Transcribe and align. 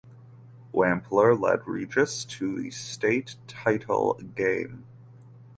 Wampler 0.73 1.39
led 1.39 1.67
Regis 1.67 2.25
to 2.25 2.59
the 2.59 2.71
state 2.71 3.35
title 3.45 4.15
game. 4.35 4.83